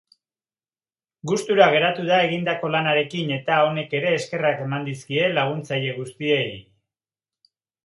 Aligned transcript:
Gustura 1.31 1.67
geratu 1.75 2.05
da 2.07 2.17
egindako 2.29 2.71
lanarekin 2.77 3.35
eta 3.37 3.59
honek 3.67 3.95
ere 4.01 4.15
eskerrak 4.21 4.65
eman 4.67 4.89
dizkie 4.91 5.31
laguntzaile 5.37 5.95
guztiei. 6.01 6.51